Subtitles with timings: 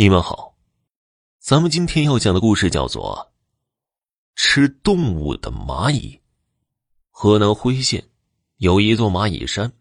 [0.00, 0.54] 你们好，
[1.40, 3.32] 咱们今天要讲的故事叫做
[4.40, 6.14] 《吃动物的蚂蚁》。
[7.10, 8.08] 河南辉县
[8.58, 9.72] 有一座蚂蚁山，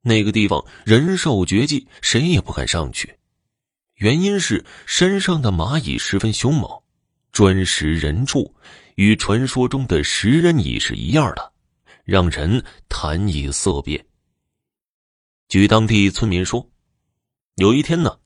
[0.00, 3.18] 那个地方人兽绝迹，谁也不敢上去。
[3.96, 6.82] 原因是山上的蚂蚁十分凶猛，
[7.30, 8.54] 专食人畜，
[8.94, 11.52] 与传说中的食人蚁是一样的，
[12.04, 14.02] 让人谈蚁色变。
[15.48, 16.66] 据当地村民说，
[17.56, 18.18] 有一天呢。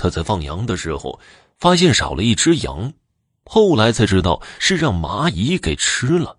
[0.00, 1.20] 他在放羊的时候，
[1.58, 2.94] 发现少了一只羊，
[3.44, 6.38] 后来才知道是让蚂蚁给吃了。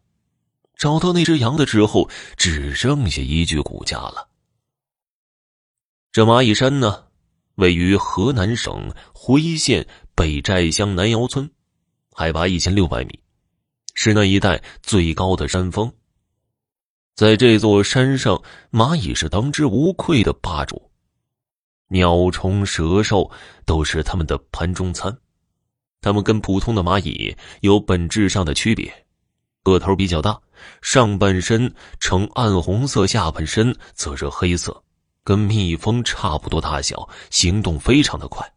[0.75, 4.29] 找到那只羊的时候，只剩下一具骨架了。
[6.11, 7.03] 这蚂蚁山呢，
[7.53, 11.47] 位于河南省辉县北寨乡南窑村，
[12.13, 13.19] 海拔一千六百米，
[13.93, 15.93] 是那一带最高的山峰。
[17.13, 20.90] 在这座山上，蚂蚁是当之无愧的霸主。
[21.91, 23.29] 鸟虫蛇兽
[23.65, 25.15] 都是它们的盘中餐，
[25.99, 28.89] 它们跟普通的蚂蚁有本质上的区别，
[29.61, 30.39] 个头比较大，
[30.81, 34.81] 上半身呈暗红色，下半身则是黑色，
[35.25, 38.49] 跟蜜蜂差不多大小，行动非常的快。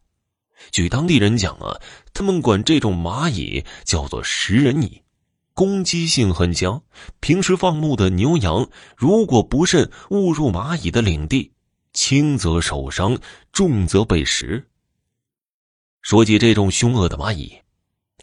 [0.71, 1.75] 据当地人讲啊，
[2.13, 5.01] 他们管这种蚂蚁叫做食人蚁，
[5.53, 6.81] 攻击性很强。
[7.19, 11.51] 平时放牧的牛羊，如果不慎误入蚂蚁的领地。
[11.95, 13.17] 轻则受伤，
[13.51, 14.63] 重则被食。
[16.01, 17.51] 说起这种凶恶的蚂蚁，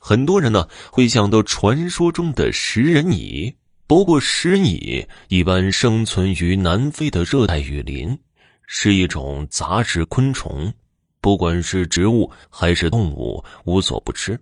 [0.00, 3.52] 很多人呢会想到传说中的食人蚁。
[3.88, 8.16] 不过，食人蚁一般生存于南非的热带雨林，
[8.66, 10.72] 是一种杂食昆虫，
[11.20, 14.38] 不管是植物还是动物，无所不吃。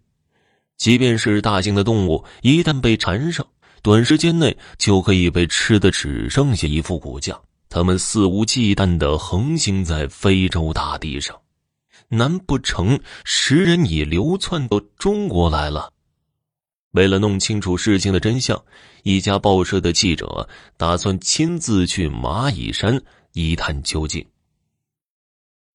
[0.77, 3.47] 即便是大型的动物，一旦被缠上，
[3.81, 7.41] 短时间内就可以被吃的只剩下一副骨架。
[7.71, 11.41] 他们肆无忌惮的横行在非洲大地上，
[12.09, 15.93] 难不成食人蚁流窜到中国来了？
[16.91, 18.61] 为了弄清楚事情的真相，
[19.05, 23.01] 一家报社的记者打算亲自去蚂蚁山
[23.35, 24.27] 一探究竟。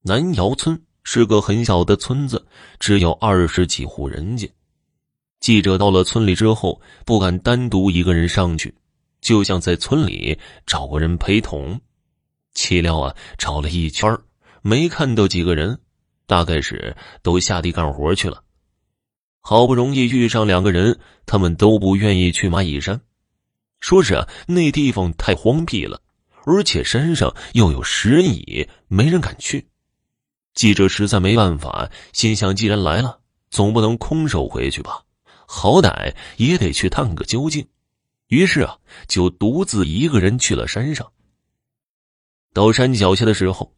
[0.01, 2.45] 南窑村是个很小的村子，
[2.77, 4.51] 只有二十几户人家。
[5.39, 8.75] 记者到了村里之后，不敢单独一个人上去。
[9.25, 10.37] 就像在村里
[10.67, 11.81] 找个人陪同，
[12.53, 14.15] 岂料啊，找了一圈
[14.61, 15.79] 没看到几个人，
[16.27, 18.43] 大概是都下地干活去了。
[19.41, 23.01] 好不容易遇上两个人，他们都不愿意去蚂蚁山，
[23.79, 25.99] 说是啊，那地方太荒僻了，
[26.43, 29.67] 而且山上又有食人蚁，没人敢去。
[30.53, 35.01] 记者实在没办法，心想：既然来了，总不能空手回去吧，
[35.47, 37.67] 好歹也得去探个究竟。
[38.27, 38.77] 于是啊，
[39.07, 41.11] 就独自一个人去了山上。
[42.53, 43.73] 到山脚下的时候，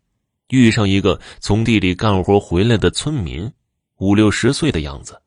[0.49, 3.51] 遇上一个从地里干活回来的村民，
[3.97, 5.21] 五六十岁的样子。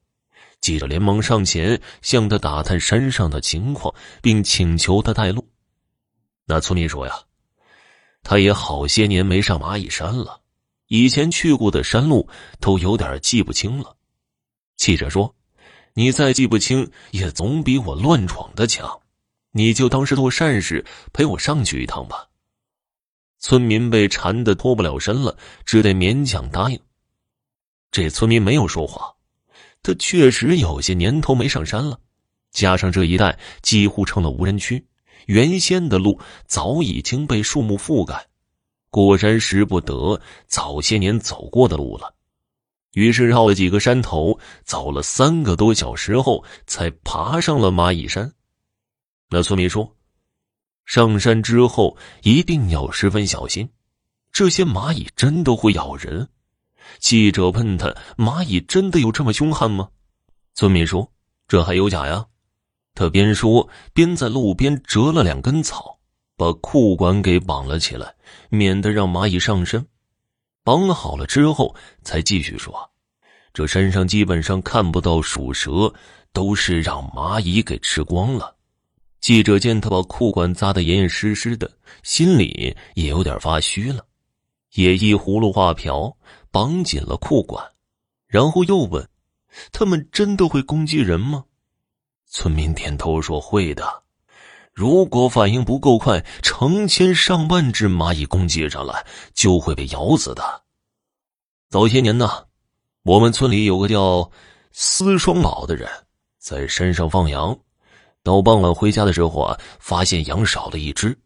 [0.61, 5.47] 记者连忙上前向他打探山上的情况，并请求他带路。
[6.47, 7.15] 那村民说呀，
[8.23, 10.41] 他也好些年没上蚂蚁山了，
[10.89, 12.29] 以前去过的山路
[12.59, 13.97] 都有点记不清了。
[14.77, 15.35] 记者说
[15.95, 19.01] ：“你再记不清，也总比我乱闯的强。”
[19.53, 22.29] 你就当是做善事，陪我上去一趟吧。
[23.39, 26.79] 村民被缠的脱不了身了，只得勉强答应。
[27.91, 29.15] 这村民没有说谎，
[29.83, 31.99] 他确实有些年头没上山了，
[32.53, 34.87] 加上这一带几乎成了无人区，
[35.27, 38.29] 原先的路早已经被树木覆盖，
[38.91, 42.15] 过山识不得早些年走过的路了。
[42.93, 48.33] 于是绕了几个山头，走了三个多小时后，才爬上了蚂蚁山。
[49.33, 49.97] 那村民说
[50.85, 53.71] ：“上山之后一定要十分小心，
[54.33, 56.29] 这些蚂蚁真的会咬人。”
[56.99, 59.89] 记者问他：“蚂蚁真的有这么凶悍吗？”
[60.55, 61.13] 村民说
[61.47, 62.27] ：“这还有假呀！”
[62.93, 66.01] 他边说边在路边折了两根草，
[66.37, 68.13] 把裤管给绑了起来，
[68.49, 69.87] 免得让蚂蚁上身。
[70.65, 72.91] 绑好了之后，才继续说
[73.55, 75.95] ：“这山上基本上看不到鼠蛇，
[76.33, 78.57] 都是让蚂蚁给吃光了。”
[79.21, 81.71] 记者见他把裤管扎得严严实实的，
[82.03, 84.05] 心里也有点发虚了，
[84.73, 86.17] 也依葫芦画瓢
[86.51, 87.65] 绑紧了裤管，
[88.27, 89.07] 然后又问
[89.73, 91.45] ：“他们真的会攻击人吗？”
[92.33, 94.03] 村民点头说：“会的，
[94.73, 100.63] 如果反应不够快，成千上万只蚂蚁攻击上来，就会被咬死的。”
[101.69, 102.47] 早些年呢，
[103.03, 104.31] 我们村里有个叫
[104.73, 105.89] 司双宝的人，
[106.39, 107.59] 在山上放羊。
[108.23, 111.19] 到傍晚回家的时候啊，发现羊少了一只，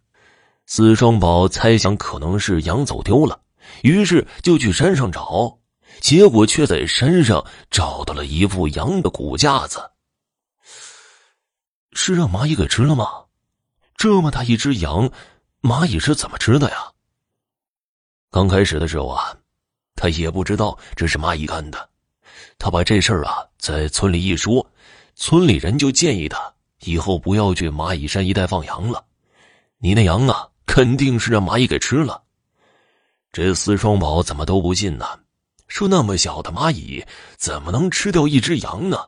[0.66, 3.40] 四双宝猜想可能是羊走丢了，
[3.82, 5.58] 于是就去山上找，
[6.00, 9.90] 结果却在山上找到了一副羊的骨架子。
[11.92, 13.24] 是让蚂蚁给吃了吗？
[13.96, 15.10] 这么大一只羊，
[15.62, 16.92] 蚂蚁是怎么吃的呀？
[18.30, 19.36] 刚开始的时候啊，
[19.96, 21.90] 他也不知道这是蚂蚁干的。
[22.58, 24.64] 他把这事儿啊在村里一说，
[25.16, 26.53] 村里人就建议他
[26.84, 29.04] 以后不要去蚂蚁山一带放羊了。
[29.78, 32.22] 你那羊啊，肯定是让蚂蚁给吃了。
[33.32, 35.06] 这四双宝怎么都不信呢？
[35.66, 37.04] 说那么小的蚂蚁
[37.36, 38.98] 怎么能吃掉一只羊呢？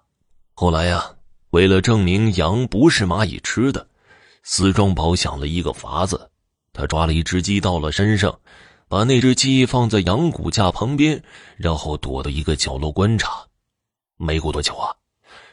[0.54, 1.14] 后来呀，
[1.50, 3.86] 为了证明羊不是蚂蚁吃的，
[4.42, 6.30] 四双宝想了一个法子。
[6.72, 8.36] 他抓了一只鸡到了山上，
[8.88, 11.22] 把那只鸡放在羊骨架旁边，
[11.56, 13.46] 然后躲到一个角落观察。
[14.16, 14.94] 没过多久啊，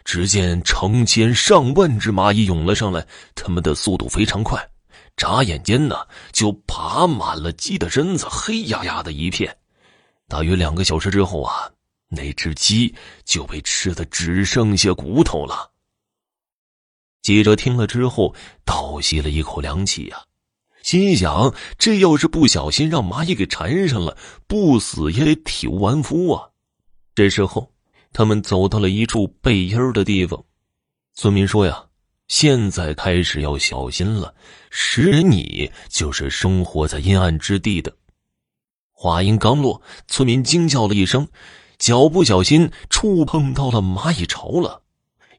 [0.04, 3.06] 只见成千上万只蚂蚁涌了上来，
[3.36, 4.70] 它们的速度非常快，
[5.16, 5.96] 眨眼间呢
[6.32, 9.58] 就爬满了鸡的身子，黑压压的一片。
[10.28, 11.70] 大约两个小时之后啊，
[12.10, 12.94] 那只鸡
[13.26, 15.72] 就被吃的只剩下骨头了。
[17.22, 18.36] 记者听了之后
[18.66, 20.24] 倒吸了一口凉气呀，
[20.82, 24.18] 心想：这要是不小心让蚂蚁给缠上了，
[24.48, 26.50] 不死也得体无完肤啊！
[27.16, 27.73] 这时候，
[28.14, 30.46] 他们走到了一处背阴的地方。
[31.16, 31.86] 村民说：“呀，
[32.28, 34.34] 现在开始要小心了，
[34.70, 37.94] 食人蚁就是生活在阴暗之地的。”
[38.92, 41.28] 话音刚落，村民惊叫了一声，
[41.78, 44.84] 脚不小心触碰到了蚂蚁巢了。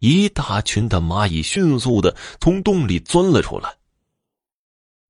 [0.01, 3.79] 一大群的蚂蚁迅速的从洞里钻了出来。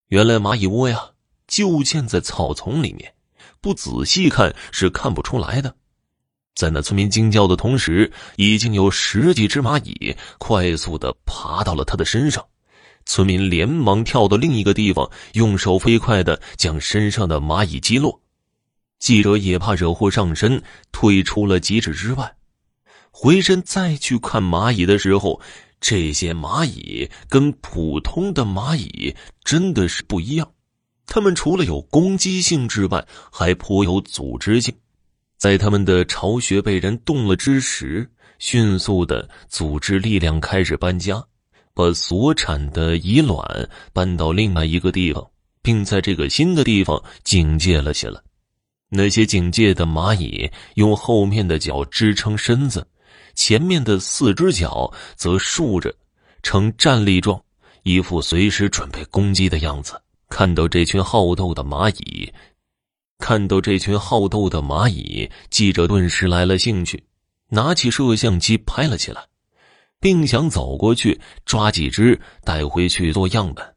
[0.07, 1.11] 原来蚂蚁窝呀，
[1.49, 3.15] 就建在草丛里面，
[3.61, 5.75] 不仔细看是看不出来的。
[6.55, 12.45] 在那村民惊叫的同时，已经有十几只蚂蚁快速的爬到了他的身上。
[13.07, 18.21] 村民连忙跳到另一个地方，用手飞快的将身上的蚂蚁击落。
[18.99, 22.37] 记者也怕惹祸上身，退出了几尺之外。
[23.11, 25.41] 回身再去看蚂蚁的时候，
[25.81, 29.15] 这些蚂蚁跟普通的蚂蚁
[29.45, 30.51] 真的是不一样。
[31.05, 34.75] 它们除了有攻击性之外，还颇有组织性。
[35.45, 41.23] 在他们的巢穴被人动了之时，迅速的组织力量开始搬家，
[41.75, 45.23] 把所产的蚁卵搬到另外一个地方，
[45.61, 48.19] 并在这个新的地方警戒了起来。
[48.89, 52.87] 那些警戒的蚂蚁用后面的脚支撑身子，
[53.35, 55.95] 前面的四只脚则竖着，
[56.43, 57.39] 呈站立状，
[57.83, 60.01] 一副随时准备攻击的样子。
[60.31, 62.33] 看到这群好斗的蚂蚁，
[63.19, 67.05] 看到这群好斗的蚂蚁，记者顿时来了兴趣，
[67.49, 69.25] 拿起摄像机拍了起来，
[70.01, 73.75] 并想走过去抓几只带回去做样本。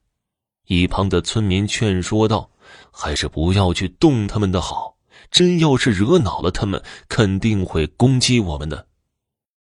[0.65, 2.49] 一旁的村民劝说道
[2.91, 4.95] ：“还是不要去动他们的好。”
[5.31, 8.87] 真要是惹恼了他们，肯定会攻击我们的。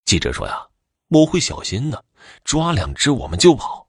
[0.05, 0.67] 记者说：“呀，
[1.09, 2.05] 我会小心的，
[2.45, 3.87] 抓两只我们就跑。”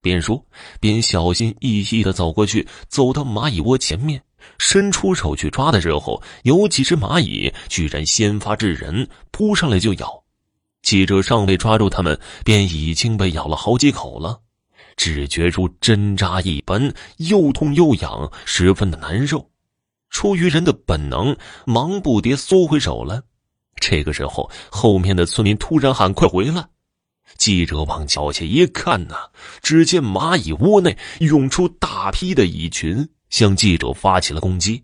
[0.00, 0.44] 边说
[0.80, 4.24] 边小心翼翼的走过去，走到蚂蚁窝前面，
[4.58, 10.22] 伸出手去抓的时候，有几只蚂蚁居然先发制人，扑上来就咬。
[10.82, 14.40] 记者尚未抓住它们，便已经被咬了好几口了，
[14.96, 19.50] 只觉如针扎一般，又痛又痒，十分的难受。
[20.10, 23.22] 出于人的本能，忙不迭缩回手来。
[23.76, 26.68] 这个时候，后面的村民突然喊：“快回来！”
[27.38, 29.16] 记者往脚下一看呐，
[29.62, 34.80] 只见蚂蚁窝内涌出大批的蚁群，向记者发起了攻击。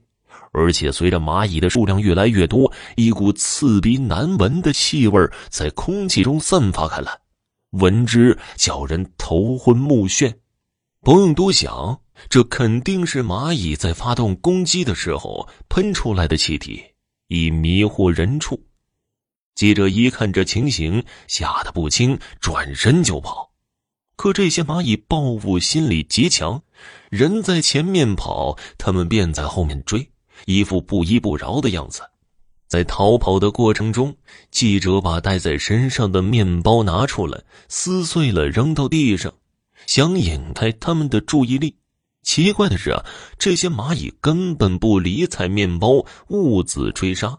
[0.50, 7.16] 而且，随着蚂蚁的数量越来越多，一股刺鼻难闻的气味在空气中散发开来，
[7.70, 10.34] 闻之叫人头昏目眩。
[11.02, 12.00] 不用多想。
[12.28, 16.82] 这肯定是蚂蚁在发动攻击的时候喷出来的气体，
[17.28, 18.60] 以迷惑人畜。
[19.54, 23.52] 记者一看这情形，吓得不轻，转身就跑。
[24.18, 26.60] 可这些蚂蚁报复心理极强，
[27.08, 30.10] 人在前面跑，他们便在后面追，
[30.44, 32.02] 一副不依不饶的样子。
[32.66, 34.16] 在逃跑的过程中，
[34.50, 39.32] 记者把带在身上的面包拿出来，撕碎了扔到地上，
[39.86, 41.76] 想引开他们的注意力。
[42.24, 43.04] 奇怪的是啊，
[43.38, 47.38] 这些蚂蚁根本不理睬面包，兀自追杀。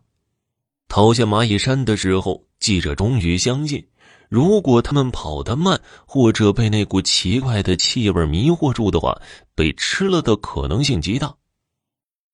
[0.88, 3.86] 逃下蚂蚁山的时候，记者终于相信，
[4.30, 9.20] 如果他们跑得慢，或者被那股奇怪的气味迷惑住的话，
[9.56, 11.36] 被吃了的可能性极大。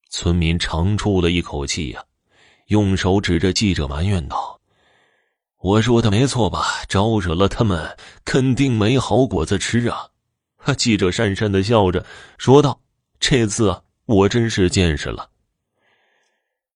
[0.10, 2.04] 村民长出了一口气呀，
[2.68, 4.60] 用手指着记者埋怨道
[5.60, 6.84] ：“我说的没错吧？
[6.90, 10.10] 招惹了他们，肯定没好果子吃啊！”
[10.78, 12.06] 记者讪讪的笑着
[12.38, 12.78] 说道
[13.22, 15.30] ：“这次啊，我真是见识了。”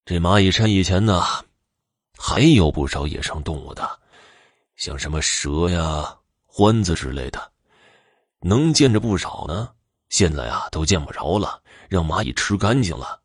[0.06, 1.22] 这蚂蚁山以前呢，
[2.18, 4.00] 还有不少野生动物的，
[4.80, 6.16] 像什么蛇呀、
[6.48, 7.52] 獾子之类的，
[8.40, 9.72] 能见着不少呢。
[10.08, 13.20] 现在啊，都见不着了，让蚂蚁吃干净了。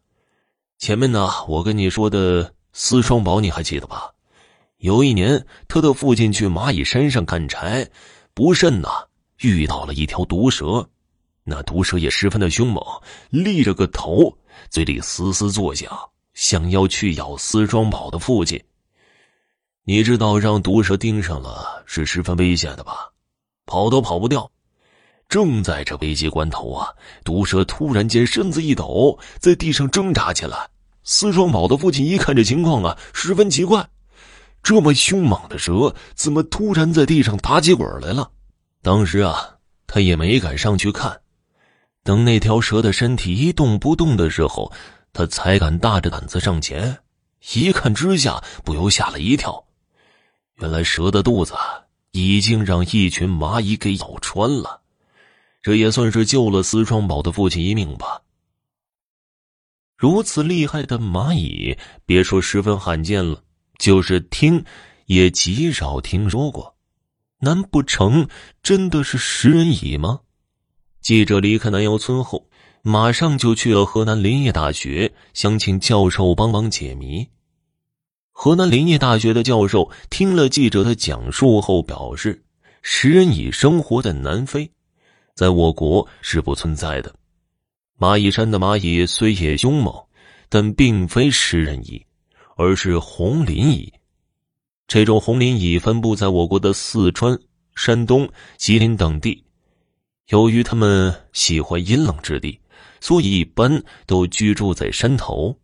[0.79, 4.13] 前面呢，我跟你说的丝双宝，你还记得吧？
[4.79, 7.89] 有一年，他的父亲去蚂蚁山上砍柴，
[8.35, 8.89] 不慎呢，
[9.39, 10.85] 遇到了一条毒蛇。
[11.45, 12.85] 那毒蛇也十分的凶猛，
[13.31, 14.37] 立着个头，
[14.71, 15.89] 嘴里嘶嘶作响，
[16.33, 18.61] 想要去咬丝双宝的父亲。
[19.87, 23.11] 你知道，让毒蛇盯上了是十分危险的吧？
[23.67, 24.51] 跑都跑不掉。
[25.29, 26.89] 正在这危急关头啊，
[27.23, 30.71] 毒蛇突然间身子一抖，在地上挣扎起来。
[31.03, 33.87] 司双宝的父亲一看这情况啊，十分奇怪：
[34.63, 38.31] 这么凶猛的蛇，怎么突然在地上打起滚来了？
[38.81, 41.21] 当时啊，他也没敢上去看。
[42.03, 44.73] 等那条蛇的身体一动不动的时候，
[45.13, 47.01] 他才敢大着胆子上前。
[47.53, 49.63] 一看之下，不由吓了一跳。
[50.57, 51.55] 原来蛇的肚子
[52.13, 54.81] 已经让一群蚂蚁给咬穿了。
[55.63, 58.21] 这也算是救了司双宝的父亲一命吧。
[59.97, 63.43] 如此厉害的蚂蚁，别说十分罕见了，
[63.79, 64.65] 就是听
[65.07, 66.77] 也极少听说过。
[67.41, 68.29] 难不成
[68.63, 70.21] 真的是食人蚁吗？
[71.01, 72.49] 记者离开南窑村后，
[72.83, 77.29] 马上就去了河南林业大学，想请教授帮忙解谜。
[78.37, 82.43] 河南林业大学的教授听了记者的讲述后表示
[82.83, 84.69] ：“食人蚁生活在南非。”
[85.35, 87.15] 在我国是不存在的。
[87.97, 89.95] 蚂蚁山的蚂蚁虽也凶猛，
[90.49, 92.05] 但并非食人蚁，
[92.57, 93.91] 而是红磷蚁。
[94.89, 97.39] 这种红磷蚁分布在我国的四川、
[97.77, 99.43] 山东、吉林等地。
[100.29, 102.59] 由于它们喜欢阴冷之地，
[103.01, 105.57] 所以一般都居住在山头。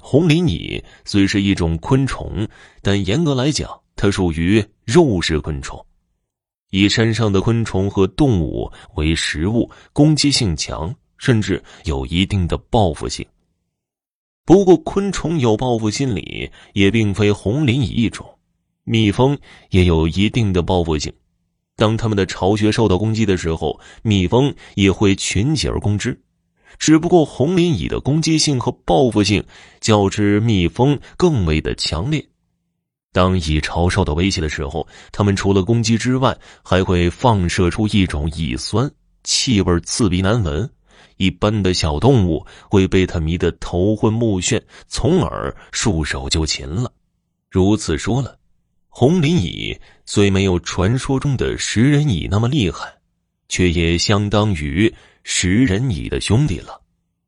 [0.00, 2.46] 红鳞蚁虽是一种昆虫，
[2.82, 5.84] 但严格来讲，它属于肉食昆虫。
[6.70, 13.26] 以山上的昆虫和动物为食物，攻击性强，甚至有一定的报复性。
[14.44, 18.26] 不过，昆虫有报复心理，也并非红鳞蚁一种。
[18.84, 19.36] 蜜蜂
[19.70, 21.12] 也有一定的报复性，
[21.76, 26.18] 当它们的巢穴受到攻击的时候，蜜蜂也会群起而攻之。
[26.78, 29.44] 只不过，红磷蚁的攻击性和报复性
[29.80, 32.24] 较之蜜蜂更为的强烈。
[33.12, 38.90] 当蚁巢受到威胁的时候，它们除了攻击之外，还会放射出一种蚁酸，
[39.24, 40.70] 气味刺鼻难闻。
[41.16, 46.92] 一般的小动物会被它迷得头昏目眩，从而束手就擒了。
[47.50, 48.36] 如此说了，
[48.88, 52.92] 红磷蚁虽没有传说中的食人蚁那么厉害，
[53.48, 54.94] 却也相当于
[55.30, 56.80] 食人蚁的兄弟了，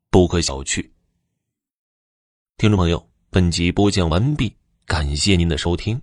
[0.09, 0.89] 不可小觑。
[2.57, 4.51] 听众朋友，本集播讲完毕。
[4.87, 6.01] 感谢您的收听。